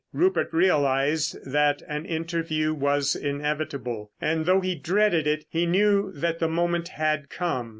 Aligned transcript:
Rupert 0.13 0.51
realised 0.51 1.37
that 1.45 1.83
an 1.87 2.07
interview 2.07 2.73
was 2.73 3.15
inevitable, 3.15 4.09
and 4.19 4.47
though 4.47 4.59
he 4.61 4.73
dreaded 4.73 5.27
it 5.27 5.45
he 5.47 5.67
knew 5.67 6.11
that 6.13 6.39
the 6.39 6.47
moment 6.49 6.87
had 6.87 7.29
come. 7.29 7.69